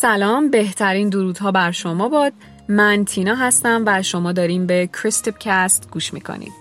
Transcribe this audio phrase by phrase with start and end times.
[0.00, 2.32] سلام بهترین درودها بر شما باد.
[2.68, 6.52] من تینا هستم و شما داریم به کریستپ کست گوش می‌کنید.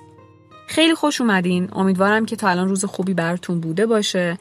[0.68, 1.70] خیلی خوش اومدین.
[1.72, 4.38] امیدوارم که تا الان روز خوبی براتون بوده باشه.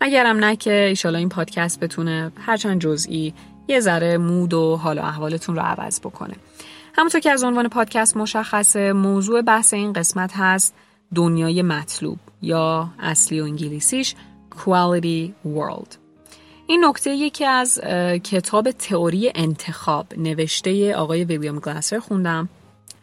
[0.00, 3.34] اگرم نه که ایشالا این پادکست بتونه هرچند جزئی
[3.68, 6.34] یه ذره مود و حال و احوالتون رو عوض بکنه.
[6.94, 10.74] همونطور که از عنوان پادکست مشخصه موضوع بحث این قسمت هست
[11.14, 14.14] دنیای مطلوب یا اصلی و انگلیسیش
[14.50, 16.05] Quality World.
[16.66, 17.80] این نکته یکی از
[18.24, 22.48] کتاب تئوری انتخاب نوشته آقای ویلیام گلاسر خوندم.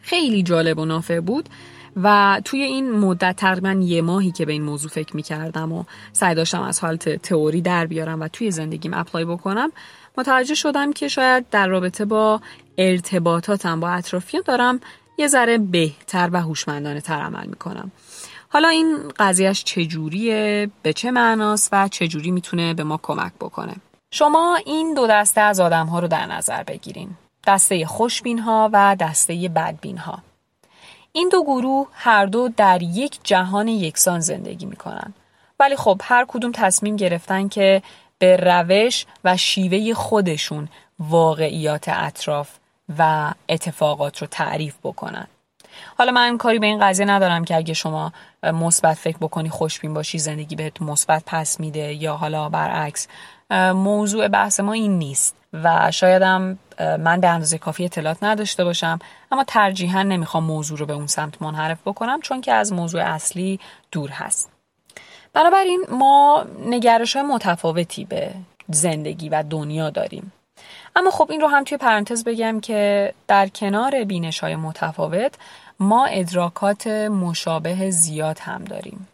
[0.00, 1.48] خیلی جالب و نافع بود
[1.96, 5.84] و توی این مدت تقریبا یه ماهی که به این موضوع فکر می کردم و
[6.12, 9.72] سعی داشتم از حالت تئوری در بیارم و توی زندگیم اپلای بکنم
[10.18, 12.40] متوجه شدم که شاید در رابطه با
[12.78, 14.80] ارتباطاتم با اطرافیان دارم
[15.18, 17.92] یه ذره بهتر و هوشمندانه تر عمل می‌کنم.
[18.54, 23.74] حالا این قضیهش چجوریه؟ به چه معناست و چجوری می‌تونه به ما کمک بکنه؟
[24.10, 27.10] شما این دو دسته از آدم ها رو در نظر بگیرین.
[27.46, 30.22] دسته خوشبین ها و دسته بدبین ها
[31.12, 35.14] این دو گروه هر دو در یک جهان یکسان زندگی می‌کنن.
[35.60, 37.82] ولی خب هر کدوم تصمیم گرفتن که
[38.18, 42.50] به روش و شیوه خودشون واقعیات اطراف
[42.98, 45.26] و اتفاقات رو تعریف بکنن.
[45.98, 50.18] حالا من کاری به این قضیه ندارم که اگه شما مثبت فکر بکنی خوشبین باشی
[50.18, 53.08] زندگی بهت مثبت پس میده یا حالا برعکس
[53.74, 58.98] موضوع بحث ما این نیست و شایدم من به اندازه کافی اطلاعات نداشته باشم
[59.32, 63.60] اما ترجیحا نمی‌خوام موضوع رو به اون سمت منحرف بکنم چون که از موضوع اصلی
[63.92, 64.50] دور هست.
[65.32, 68.30] بنابراین ما نگرش های متفاوتی به
[68.68, 70.32] زندگی و دنیا داریم.
[70.96, 75.34] اما خب این رو هم توی پرانتز بگم که در کنار بینش های متفاوت
[75.80, 79.08] ما ادراکات مشابه زیاد هم داریم.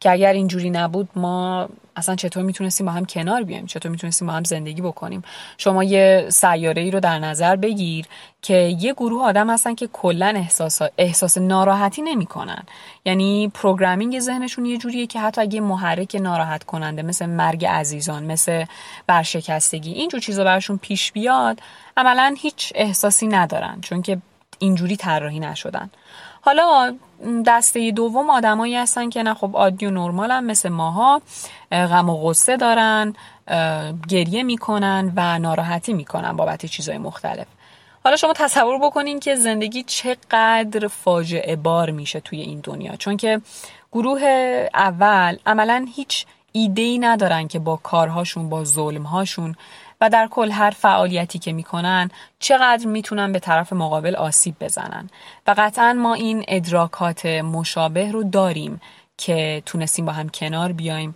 [0.00, 4.34] که اگر اینجوری نبود ما اصلا چطور می‌تونستیم با هم کنار بیایم؟ چطور می‌تونستیم با
[4.34, 5.22] هم زندگی بکنیم؟
[5.58, 8.06] شما یه سیاره ای رو در نظر بگیر
[8.42, 12.62] که یه گروه آدم هستن که کلا احساس احساس ناراحتی نمی‌کنن.
[13.04, 18.64] یعنی پروگرامینگ ذهنشون یه جوریه که حتی اگه محرک ناراحت کننده مثل مرگ عزیزان مثل
[19.06, 21.60] برشکستگی اینجور چیزا براشون پیش بیاد
[21.96, 24.18] عملا هیچ احساسی ندارن چون که
[24.58, 25.90] اینجوری طراحی نشدن.
[26.46, 26.96] حالا
[27.46, 31.22] دسته دوم آدمایی هستن که نه خب عادی و نرمالن مثل ماها
[31.72, 33.14] غم و غصه دارن
[34.08, 37.46] گریه می‌کنن و ناراحتی می‌کنن بابت چیزهای مختلف.
[38.04, 43.40] حالا شما تصور بکنین که زندگی چقدر فاجعه بار میشه توی این دنیا چون که
[43.92, 44.20] گروه
[44.74, 49.54] اول عملا هیچ ایده ای ندارن که با کارهاشون با ظلمهاشون
[50.00, 55.10] و در کل هر فعالیتی که می‌کنن چقدر می‌تونن به طرف مقابل آسیب بزنن.
[55.46, 58.80] و قطعا ما این ادراکات مشابه رو داریم
[59.18, 61.14] که تونستیم با هم کنار بیایم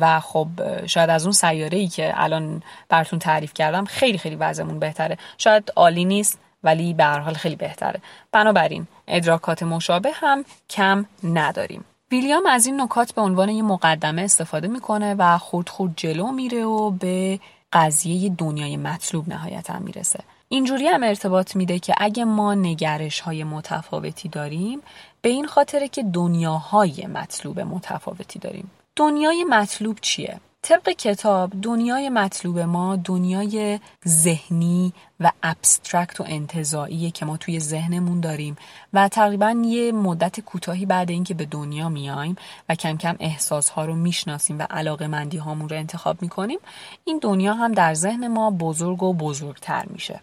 [0.00, 0.48] و خب
[0.86, 5.18] شاید از اون سیاره ای که الان براتون تعریف کردم خیلی خیلی وضعمون بهتره.
[5.38, 8.00] شاید عالی نیست ولی به هر حال خیلی بهتره.
[8.32, 11.84] بنابراین ادراکات مشابه هم کم نداریم.
[12.12, 16.64] ویلیام از این نکات به عنوان یه مقدمه استفاده می‌کنه و خود خود جلو میره
[16.64, 17.40] و به
[17.72, 24.28] قضیه دنیای مطلوب نهایتا می‌رسه اینجوری هم ارتباط میده که اگه ما نگرش های متفاوتی
[24.28, 24.80] داریم
[25.22, 32.58] به این خاطره که دنیاهای مطلوب متفاوتی داریم دنیای مطلوب چیه؟ طبق کتاب دنیای مطلوب
[32.58, 38.56] ما دنیای ذهنی و ابسترکت و انتظاییه که ما توی ذهنمون داریم
[38.92, 42.36] و تقریبا یه مدت کوتاهی بعد اینکه به دنیا میایم
[42.68, 46.58] و کم کم احساس ها رو می‌شناسیم و علاقه مندی هامون رو انتخاب می‌کنیم
[47.04, 50.20] این دنیا هم در ذهن ما بزرگ و بزرگتر میشه.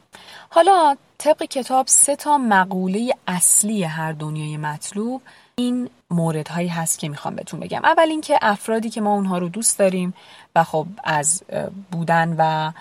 [0.49, 5.21] حالا طبق کتاب سه تا مقوله اصلی هر دنیای مطلوب
[5.55, 7.81] این موردهایی هست که می‌خوام بهتون بگم.
[7.83, 10.13] اول اینکه افرادی که ما اونها رو دوست داریم
[10.55, 11.43] و خب از
[11.91, 12.71] بودن و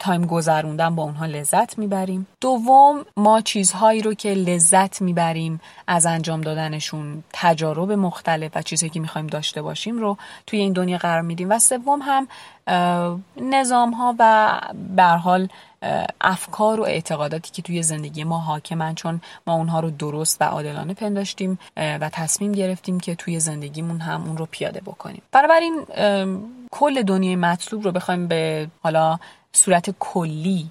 [0.00, 2.26] تایم گذروندن با اونها لذت می‌بریم.
[2.40, 9.00] دوم ما چیزهایی رو که لذت می‌بریم از انجام دادنشون تجارب مختلف و چیزهایی که
[9.00, 10.16] می‌خوایم داشته باشیم رو
[10.46, 11.50] توی این دنیا قرار میدیم.
[11.50, 12.28] و سوم هم
[13.40, 15.48] نظام ها و حال
[16.20, 20.94] افکار و اعتقاداتی که توی زندگی ما حاکمن چون ما اونها رو درست و عادلانه
[20.94, 25.22] پنداشتیم و تصمیم گرفتیم که توی زندگیمون هم اون رو پیاده بکنیم.
[25.32, 25.86] بنابراین
[26.70, 29.18] کل دنیای مطلوب رو بخوایم به حالا
[29.52, 30.70] صورت کلی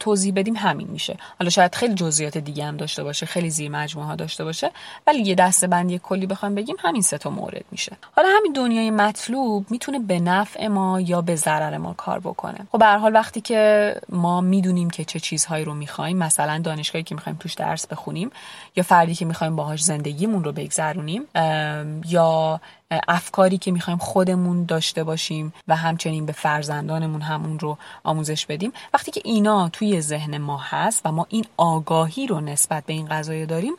[0.00, 1.16] توضیح بدیم همین میشه.
[1.38, 4.70] حالا شاید خیلی جزئیات دیگه هم داشته باشه خیلی زیر مجموعه ها داشته باشه
[5.06, 7.96] ولی یه دسته بندی کلی بخوایم بگیم همین سه تا مورد میشه.
[8.16, 12.66] حالا همین دنیای مطلوب می‌تونه به نفع ما یا به ضرر ما کار بکنه.
[12.72, 17.14] خب به حال وقتی که ما می‌دونیم که چه چیزهایی رو می‌خوایم مثلا دانشگاهی که
[17.14, 18.30] می‌خوایم توش درس بخونیم
[18.76, 21.22] یا فردی که می‌خوایم باهاش زندگیمون رو بگذرونیم
[22.08, 22.60] یا
[23.08, 28.72] افکاری که می‌خوایم خودمون داشته باشیم و همچنین به فرزندانمون همون رو آموزش بدیم.
[28.94, 33.06] وقتی که اینا توی ذهن ما هست و ما این آگاهی رو نسبت به این
[33.06, 33.72] قضایه داریم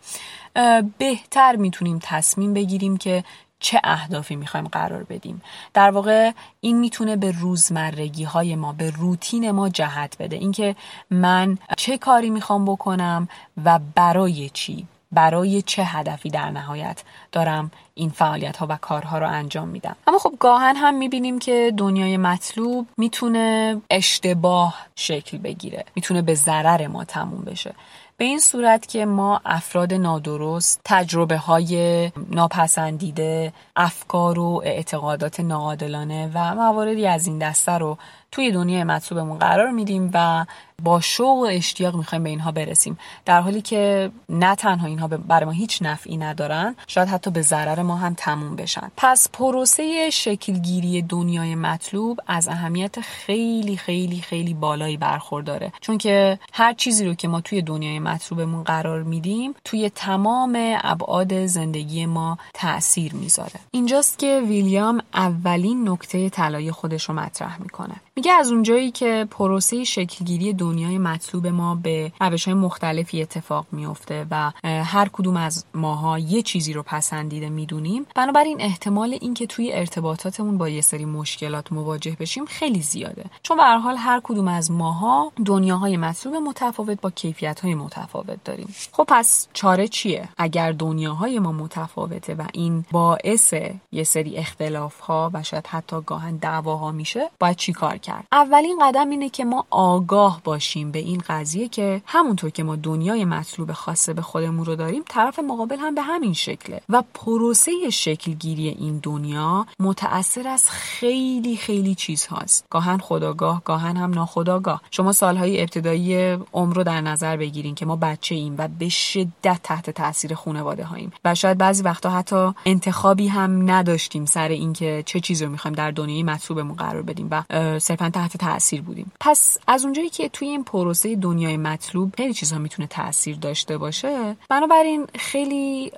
[0.97, 3.23] بهتر می‌تونیم تصمیم بگیریم که
[3.59, 5.41] چه اهدافی می‌خوایم قرار بدیم.
[5.73, 6.31] در واقع
[6.61, 10.35] این می‌تونه به روزمرگی های ما به روتین ما جهت بده.
[10.35, 10.75] اینکه
[11.09, 13.27] من چه کاری می‌خوام بکنم
[13.65, 19.27] و برای چی؟ برای چه هدفی در نهایت دارم این فعالیت ها و کارها رو
[19.29, 19.95] انجام میدم.
[20.07, 26.87] اما خب گاهن هم می‌بینیم که دنیای مطلوب می‌تونه اشتباه شکل بگیره می‌تونه به ضرر
[26.87, 27.73] ما تموم بشه.
[28.17, 36.55] به این صورت که ما افراد نادرست تجربه های ناپسندیده افکار و اعتقادات ناعادلانه و
[36.55, 37.97] مواردی از این دسته رو
[38.31, 40.45] توی دنیای مطلوبمون قرار میدیم و
[40.83, 42.97] با شوق و اشتیاق می‌خوایم به اینها برسیم.
[43.25, 47.81] در حالی که نه تنها اینها برای ما هیچ نفعی ندارن شاید حتی به ضرر
[47.83, 54.97] ما هم تموم بشن پس پروسه شکلگیری دنیای مطلوب از اهمیت خیلی خیلی خیلی بالایی
[54.97, 55.73] برخورداره.
[55.81, 61.45] چون که هر چیزی رو که ما توی دنیای مطلوبمون قرار میدیم توی تمام ابعاد
[61.45, 63.59] زندگی ما تاثیر می‌ذاره.
[63.71, 67.95] اینجاست که ویلیام اولین نکته طلای خودش رو مطرح می‌کنه.
[68.15, 74.25] میگه از اونجایی که پروسه شکلگیری دنیای مطلوب ما به روش های مختلفی اتفاق میفته
[74.31, 80.57] و هر کدوم از ماها یه چیزی رو پسندیده می‌دونیم بنابراین احتمال اینکه توی ارتباطاتمون
[80.57, 83.25] با یه سری مشکلات مواجه بشیم خیلی زیاده.
[83.43, 88.43] چون به هر حال هر کدوم از ماها دنیاهای مطلوب متفاوت با کیفیت های متفاوت
[88.43, 88.75] داریم.
[88.91, 93.53] خب پس چاره چیه؟ اگر دنیاهای ما متفاوته و این باعث
[93.91, 98.25] یه سری اختلاف ها و شاید حتی گاهن دعواها میشه باید چیکار کرد.
[98.31, 103.25] اولین قدم اینه که ما آگاه باشیم به این قضیه که همونطور که ما دنیای
[103.25, 106.81] مطلوب خاصه به خودمون رو داریم طرف مقابل هم به همین شکله.
[106.89, 114.13] و پروسه شکلگیری این دنیا متأثر از خیلی خیلی چیز هاست گاهن خداگاه گاهن هم
[114.13, 114.81] ناخداگاه.
[114.91, 119.59] شما سالهای ابتدایی عمر رو در نظر بگیرین که ما بچه ایم و به شدت
[119.63, 121.11] تحت تاثیر خانواده هاییم.
[121.25, 125.91] و شاید بعضی وقتا حتی انتخابی هم نداشتیم سر اینکه چه چیزی رو می‌خوایم در
[125.91, 127.27] دنیای مطلوبمون قرار بدیم.
[127.31, 127.43] و
[127.93, 129.11] صرفا تحت تاثیر بودیم.
[129.19, 134.35] پس از اونجایی که توی این پروسه دنیای مطلوب خیلی چیزها می‌تونه تاثیر داشته باشه
[134.49, 135.91] بنابراین خیلی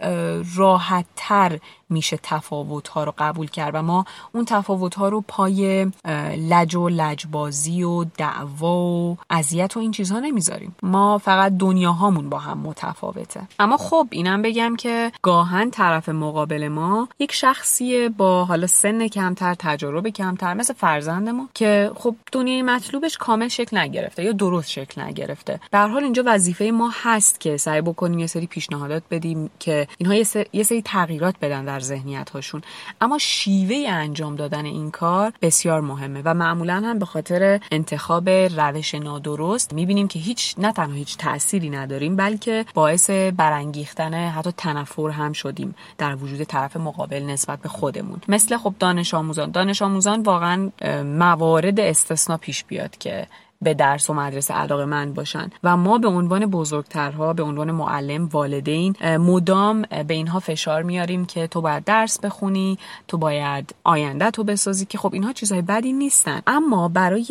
[0.56, 1.59] راحت تر
[1.89, 5.92] میشه تفاوت ها رو قبول کرد و ما اون تفاوت ها رو پای
[6.38, 10.75] لج و لجبازی و دعوا و اذیت و این چیزها نمی‌ذاریم.
[10.83, 13.42] ما فقط دنیاهامون با هم متفاوته.
[13.59, 19.53] اما خب اینم بگم که گاهن طرف مقابل ما یک شخصی با حالا سن کمتر
[19.53, 25.02] تجربه کمتر مثل فرزند ما که خب دنیای مطلوبش کامل شکل نگرفته یا درست شکل
[25.02, 25.60] نگرفته.
[25.72, 30.16] در حال اینجا وظیفه ما هست که سعی بکنیم یه سری پیشنهادات بدیم که اینها
[30.54, 32.62] یه سری تغییرات بدن در ذهنیت هاشون
[33.02, 38.96] اما شیوه انجام دادن این کار بسیار مهمه و معمولا هم به خاطر انتخاب روش
[38.96, 45.33] نادرست می‌بینیم که هیچ نه تنها هیچ تأثیری نداریم بلکه باعث برانگیختن حتی تنفر هم
[45.33, 48.21] شدیم در وجود طرف مقابل نسبت به خودمون.
[48.28, 49.52] مثل خب دانش آموزان.
[49.52, 50.71] دانش آموزان واقعا
[51.04, 53.28] موارد استثنا پیش بیاد که
[53.62, 55.50] به درس و مدرسه علاقه من باشن.
[55.64, 61.48] و ما به عنوان بزرگترها به عنوان معلم والدین مدام به اینها فشار میاریم که
[61.48, 62.78] تو باید درس بخونی
[63.08, 66.42] تو باید آینده تو بسازی که خب اینها چیزهای بدی نیستن.
[66.48, 67.26] اما برای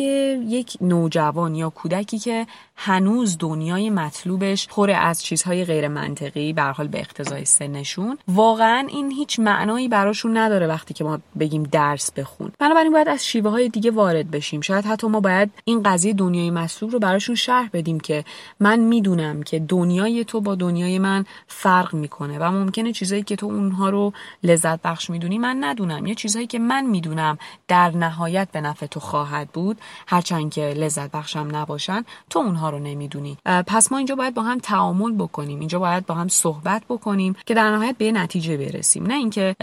[0.47, 6.87] یک نوجوان یا کودکی که هنوز دنیای مطلوبش پر از چیزهای غیر منطقی به حال
[6.87, 8.17] به اقتضای سنشون.
[8.27, 12.51] واقعا این هیچ معنایی براشون نداره وقتی که ما بگیم درس بخون.
[12.59, 14.61] بنابراین باید از شیوه های دیگه وارد بشیم.
[14.61, 18.23] شاید حتی ما باید این قضیه دنیای مطلوب رو براشون شرح بدیم که
[18.59, 23.45] من می‌دونم که دنیای تو با دنیای من فرق می‌کنه و ممکنه چیزایی که تو
[23.45, 24.13] اونها رو
[24.43, 26.05] لذت بخش می‌دونی من ندونم.
[26.05, 29.77] یا چیزهایی که من می‌دونم در نهایت به نفع تو خواهد بود
[30.07, 33.37] هرچند که لذت بخشم نباشن تو اونها رو نمی‌دونی.
[33.45, 35.59] پس ما اینجا باید با هم تعامل بکنیم.
[35.59, 39.05] اینجا باید با هم صحبت بکنیم که در نهایت به نتیجه برسیم.
[39.07, 39.55] نه اینکه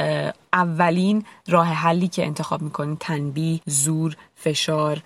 [0.52, 5.02] اولین راه حلی که انتخاب می‌کنیم تنبیه زور فشار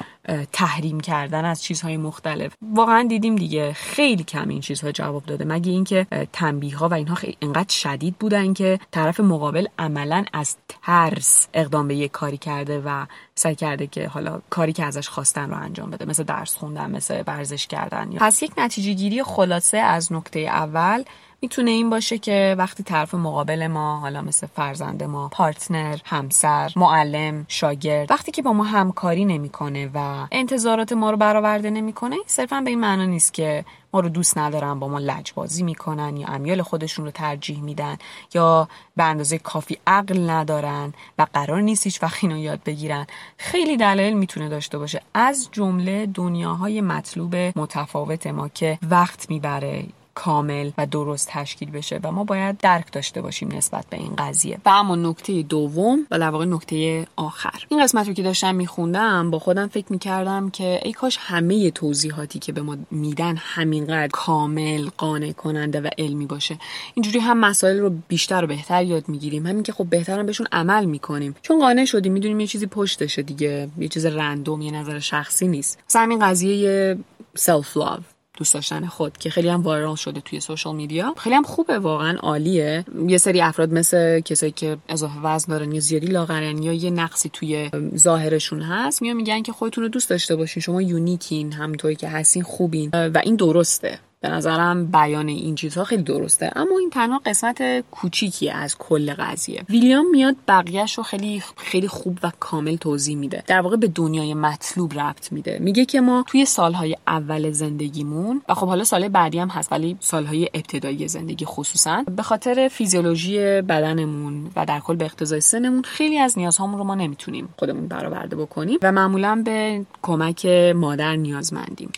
[0.52, 2.52] تحریم کردن از چیزهای مختلف.
[2.62, 5.44] واقعا دیدیم دیگه خیلی کم این چیزها جواب داده.
[5.44, 10.56] مگه اینکه تنبیه ها و اینها خیلی انقدر شدید بودن که طرف مقابل عملا از
[10.68, 15.50] ترس اقدام به یک کاری کرده و سعی کرده که حالا کاری که ازش خواستن
[15.50, 20.12] رو انجام بده مثل درس خوندن مثل ورزش کردن پس یک نتیجه گیری خلاصه از
[20.12, 21.04] نکته اول
[21.42, 27.44] می‌تونه این باشه که وقتی طرف مقابل ما حالا مثل فرزند ما پارتنر همسر معلم
[27.48, 32.70] شاگرد وقتی که با ما همکاری نمی‌کنه و انتظارات ما رو برآورده نمی‌کنه صرفا به
[32.70, 37.04] این معنا نیست که ما رو دوست ندارن با ما لجبازی می‌کنن یا امیال خودشون
[37.04, 37.96] رو ترجیح میدن
[38.34, 43.06] یا به اندازه کافی عقل ندارن و قرار نیست هیچ وقت اینو یاد بگیرن.
[43.38, 45.02] خیلی دلایل می‌تونه داشته باشه.
[45.14, 49.84] از جمله دنیاهای مطلوب متفاوت ما که وقت می‌بره
[50.16, 54.58] کامل و درست تشکیل بشه و ما باید درک داشته باشیم نسبت به این قضیه.
[54.64, 57.64] و اما نکته دوم و در واقع نکته آخر.
[57.68, 62.38] این قسمت رو که داشتم میخوندم با خودم فکر می‌کردم که ای کاش همه توضیحاتی
[62.38, 66.58] که به ما میدن همینقدر کامل قانع کننده و علمی باشه.
[66.94, 69.46] اینجوری هم مسائل رو بیشتر و بهتر یاد می‌گیریم.
[69.46, 71.34] هم اینکه خب بهترم بهشون عمل می‌کنیم.
[71.42, 73.68] چون قانع شدیم می‌دونیم یه چیزی پشتشه دیگه.
[73.78, 75.78] یه چیز random یه نظر شخصی نیست.
[75.88, 76.98] مثلا همین قضیه
[77.34, 77.98] self love
[78.36, 81.14] دوست داشتن خود که خیلی هم viral شده توی social media.
[81.18, 82.84] خیلی هم خوبه واقعا عالیه.
[83.06, 87.28] یه سری افراد مثل کسایی که اضافه وزن دارن یا زیادی لاغرن یا یه نقصی
[87.32, 91.96] توی ظاهرشون هست میان میگن که خودتون رو دوست داشته باشین شما unique این همونطوری
[91.96, 93.98] که هستین خوبین و این درسته.
[94.20, 96.50] به نظرم بیان این چیزها خیلی درسته.
[96.56, 99.62] اما این تنها قسمت کوچیکی از کل قضیه.
[99.68, 103.44] ویلیام میاد بقیهش رو خیلی خیلی خوب و کامل توضیح میده.
[103.46, 105.58] در واقع به دنیای مطلوب ربط میده.
[105.58, 109.96] میگه که ما توی سالهای اول زندگیمون و خب حالا سال بعدی هم هست ولی
[110.00, 116.18] سالهای ابتدایی زندگی خصوصا به خاطر فیزیولوژی بدنمون و در کل به اقتضای سنمون خیلی
[116.18, 120.46] از نیازهامون رو ما نمی‌تونیم خودمون برآورده بکنیم و معمولا به کمک
[120.76, 121.90] مادر نیازمندیم.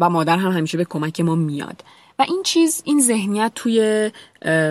[0.00, 1.84] و مادر هم همیشه به کمک ما میاد.
[2.18, 4.10] و این چیز این ذهنیت توی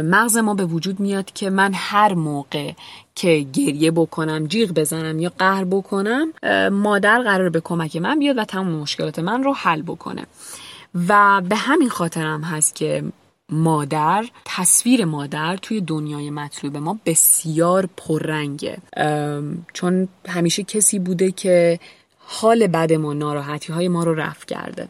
[0.03, 2.71] مغز ما به وجود میاد که من هر موقع
[3.15, 6.33] که گریه بکنم جیغ بزنم یا قهر بکنم
[6.71, 10.25] مادر قرار به کمک من بیاد و تمام مشکلات من رو حل بکنه.
[11.09, 13.03] و به همین خاطرم هست که
[13.49, 18.77] مادر تصویر مادر توی دنیای مطلوب ما بسیار پررنگه.
[19.73, 21.79] چون همیشه کسی بوده که
[22.19, 24.87] حال بد ما ناراحتی های ما رو رفع کرده.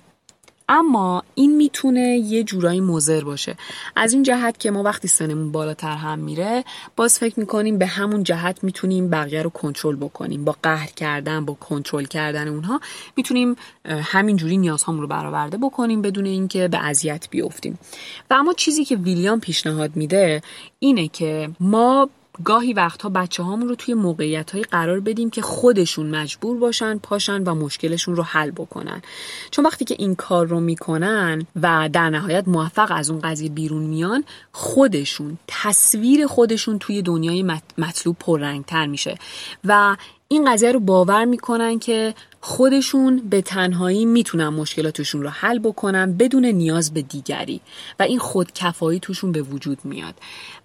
[0.70, 3.56] اما این می‌تونه یه جورایی مزر باشه.
[3.96, 6.64] از این جهت که ما وقتی سنمون بالاتر هم میره
[6.96, 10.46] باز فکر می‌کنیم به همون جهت می‌تونیم بقیه رو کنترل بکنیم.
[10.46, 12.80] با قهر کردن با کنترل کردن اونها
[13.16, 17.80] می‌تونیم همین جوری نیازهامون رو برآورده بکنیم بدون اینکه به اذیت بیفتیم.
[18.30, 20.42] و اما چیزی که ویلیام پیشنهاد میده
[20.80, 22.10] اینه که ما
[22.44, 27.44] گاهی وقتها بچه هامون رو توی موقعیت های قرار بدیم که خودشون مجبور باشن پاشن
[27.44, 29.02] و مشکلشون رو حل بکنن.
[29.52, 33.84] چون وقتی که این کار رو می‌کنن و در نهایت موفق از اون قضیه بیرون
[33.84, 37.44] میان خودشون تصویر خودشون توی دنیای
[37.78, 39.18] مطلوب پررنگتر میشه.
[39.64, 39.96] و
[40.28, 46.46] این قضیه رو باور می‌کنن که خودشون به تنهایی می‌تونن مشکلاتشون رو حل بکنن بدون
[46.46, 47.62] نیاز به دیگری.
[48.00, 50.16] و این خودکفایی توشون به وجود میاد.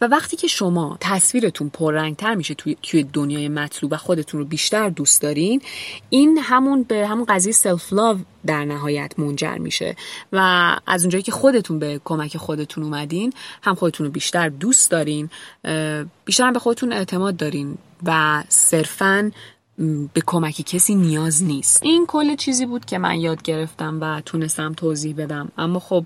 [0.00, 4.88] و وقتی که شما تصویرتون پررنگتر میشه توی, توی دنیای مطلوب و خودتون رو بیشتر
[4.88, 5.62] دوست دارین
[6.10, 9.96] این همون به همون قضیه سلف لاو در نهایت منجر میشه.
[10.32, 10.38] و
[10.86, 15.30] از اونجایی که خودتون به کمک خودتون اومدین هم خودتون رو بیشتر دوست دارین
[16.24, 17.78] بیشتر هم به خودتون اعتماد دارین.
[18.06, 19.30] و صرفاً
[19.78, 21.82] به کمک کسی نیاز نیست.
[21.82, 25.52] این کل چیزی بود که من یاد گرفتم و تونستم توضیح بدم.
[25.58, 26.04] اما خب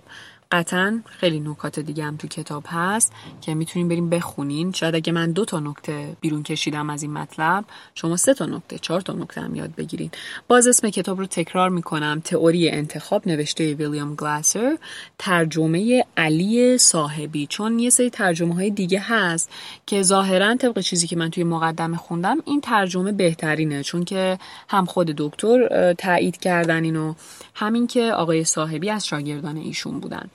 [0.52, 4.72] قطعا خیلی نکات دیگه هم تو کتاب هست که می‌تونیم بریم بخونین.
[4.72, 7.64] شاید اگه من دو تا نکته بیرون کشیدم از این مطلب
[7.94, 10.10] شما سه تا نکته چهار تا نکته هم یاد بگیرین.
[10.48, 12.20] باز اسم کتاب رو تکرار می‌کنم.
[12.24, 14.78] تئوری انتخاب نوشته ویلیام گلاسر
[15.18, 17.46] ترجمه علی صاحبی.
[17.46, 19.50] چون یه سری ترجمه های دیگه هست
[19.86, 23.82] که ظاهرا طبق چیزی که من توی مقدمه خوندم این ترجمه بهترینه.
[23.82, 24.38] چون که
[24.68, 27.14] هم خود دکتر تایید کردن اینو
[27.54, 30.30] همین که آقای صاحبی از شاگردان ایشون بودن.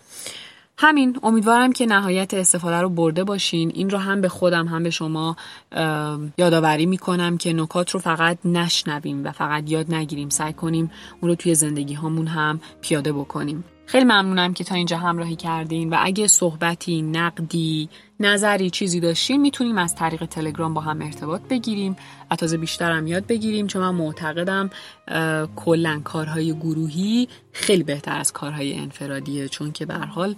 [0.77, 3.71] همین امیدوارم که نهایت استفاده رو برده باشین.
[3.75, 5.35] این رو هم به خودم هم به شما
[6.37, 10.29] یادآوری می‌کنم که نکات رو فقط نشنویم و فقط یاد نگیریم.
[10.29, 10.91] سعی کنیم
[11.21, 13.63] اون رو توی زندگی هامون هم پیاده بکنیم.
[13.85, 19.77] خیلی ممنونم که تا اینجا همراهی کردین و اگه صحبتی، نقدی، نظری چیزی داشتین می‌تونیم
[19.77, 21.95] از طریق تلگرام با هم ارتباط بگیریم.
[22.31, 24.69] و تازه بیشترم یاد بگیریم چون من معتقدم
[25.55, 30.35] کلا کارهای گروهی خیلی بهتر از کارهای انفرادیه چون که به حال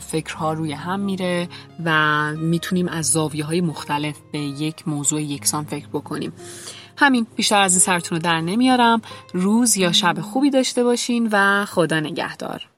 [0.00, 1.48] فکرها روی هم میره
[1.84, 6.32] و می‌تونیم از زاویه های مختلف به یک موضوع یکسان فکر بکنیم.
[6.96, 9.02] همین بیشتر از این سرتون رو در نمیارم.
[9.32, 12.73] روز یا شب خوبی داشته باشین و خدا نگهدار.